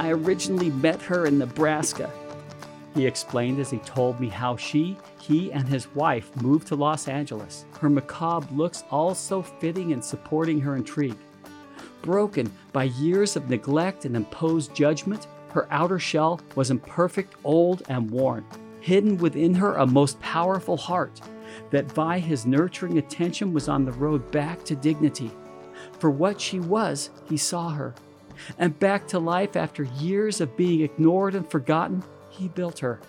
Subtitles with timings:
[0.00, 2.10] I originally met her in Nebraska.
[2.94, 7.06] He explained as he told me how she, he, and his wife moved to Los
[7.06, 11.18] Angeles, her macabre looks all so fitting and supporting her intrigue.
[12.00, 18.10] Broken by years of neglect and imposed judgment, her outer shell was imperfect, old, and
[18.10, 18.46] worn.
[18.80, 21.20] Hidden within her a most powerful heart
[21.72, 25.30] that by his nurturing attention was on the road back to dignity.
[25.98, 27.94] For what she was, he saw her.
[28.58, 33.00] And back to life after years of being ignored and forgotten, he built her.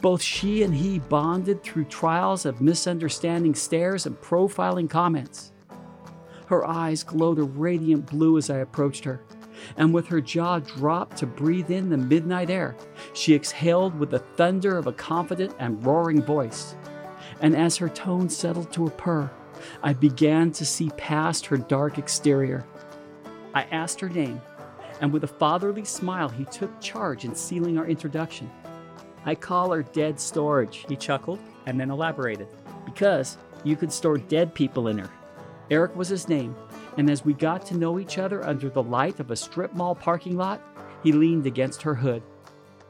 [0.00, 5.52] Both she and he bonded through trials of misunderstanding stares and profiling comments.
[6.46, 9.20] Her eyes glowed a radiant blue as I approached her,
[9.76, 12.76] and with her jaw dropped to breathe in the midnight air,
[13.14, 16.76] she exhaled with the thunder of a confident and roaring voice.
[17.40, 19.30] And as her tone settled to a purr,
[19.82, 22.64] I began to see past her dark exterior.
[23.56, 24.42] I asked her name,
[25.00, 28.50] and with a fatherly smile, he took charge in sealing our introduction.
[29.24, 32.48] I call her Dead Storage, he chuckled, and then elaborated.
[32.84, 35.08] Because you could store dead people in her.
[35.70, 36.54] Eric was his name,
[36.98, 39.94] and as we got to know each other under the light of a strip mall
[39.94, 40.60] parking lot,
[41.02, 42.22] he leaned against her hood.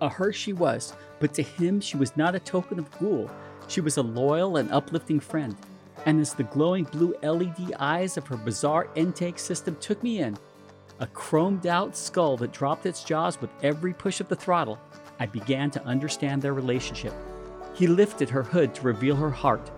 [0.00, 3.30] A her she was, but to him she was not a token of ghoul.
[3.68, 5.54] She was a loyal and uplifting friend.
[6.06, 10.36] And as the glowing blue LED eyes of her bizarre intake system took me in,
[11.00, 14.78] a chromed out skull that dropped its jaws with every push of the throttle,
[15.18, 17.12] I began to understand their relationship.
[17.74, 19.70] He lifted her hood to reveal her heart,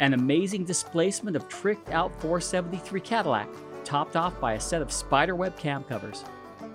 [0.00, 3.48] an amazing displacement of tricked out 473 Cadillac,
[3.84, 6.24] topped off by a set of spiderweb cam covers.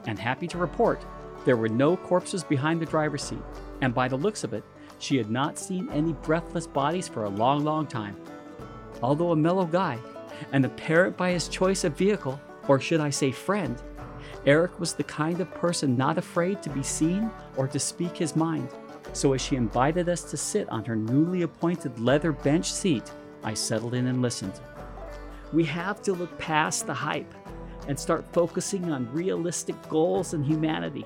[0.05, 1.05] And happy to report,
[1.45, 3.43] there were no corpses behind the driver's seat,
[3.81, 4.63] and by the looks of it,
[4.97, 8.15] she had not seen any breathless bodies for a long, long time.
[9.01, 9.99] Although a mellow guy,
[10.51, 13.81] and apparent by his choice of vehicle, or should I say friend,
[14.45, 18.35] Eric was the kind of person not afraid to be seen or to speak his
[18.35, 18.67] mind.
[19.13, 23.11] So as she invited us to sit on her newly appointed leather bench seat,
[23.43, 24.59] I settled in and listened.
[25.51, 27.31] We have to look past the hype
[27.87, 31.05] and start focusing on realistic goals and humanity.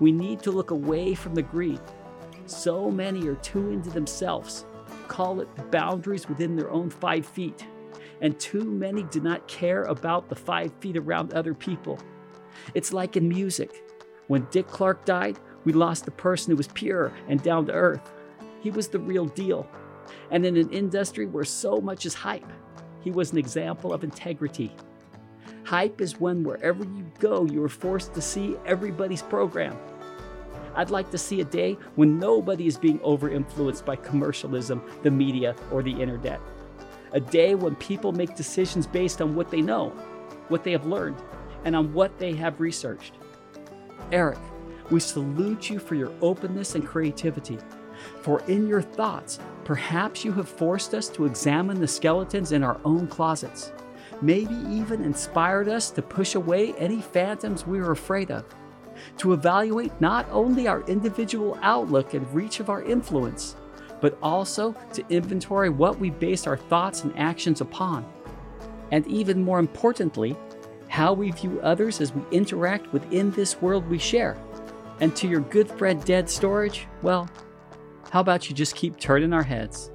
[0.00, 1.80] We need to look away from the greed.
[2.46, 4.64] So many are too into themselves,
[5.08, 7.66] call it the boundaries within their own five feet,
[8.22, 11.98] and too many do not care about the five feet around other people.
[12.72, 13.84] It's like in music.
[14.28, 18.12] When Dick Clark died, we lost a person who was pure and down to earth.
[18.60, 19.66] He was the real deal.
[20.30, 22.50] And in an industry where so much is hype,
[23.00, 24.74] he was an example of integrity.
[25.64, 29.76] Hype is when wherever you go, you are forced to see everybody's program.
[30.76, 35.10] I'd like to see a day when nobody is being over influenced by commercialism, the
[35.10, 36.40] media, or the internet.
[37.12, 39.90] A day when people make decisions based on what they know,
[40.48, 41.22] what they have learned,
[41.64, 43.14] and on what they have researched.
[44.10, 44.38] Eric,
[44.90, 47.58] we salute you for your openness and creativity.
[48.22, 52.80] For in your thoughts, perhaps you have forced us to examine the skeletons in our
[52.84, 53.72] own closets,
[54.20, 58.44] maybe even inspired us to push away any phantoms we were afraid of,
[59.18, 63.56] to evaluate not only our individual outlook and reach of our influence,
[64.02, 68.04] but also to inventory what we base our thoughts and actions upon.
[68.90, 70.36] And even more importantly,
[70.88, 74.36] how we view others as we interact within this world we share.
[75.00, 77.30] And to your good friend Dead Storage, well,
[78.10, 79.90] how about you just keep turning our heads?